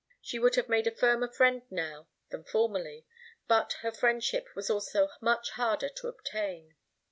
[0.19, 3.05] She would have made a firmer friend now, than formerly,
[3.47, 6.73] but her friendship was also much harder to obtain.